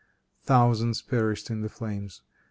Thousands 0.43 0.99
perished 1.03 1.51
in 1.51 1.61
the 1.61 1.69
flames. 1.69 2.23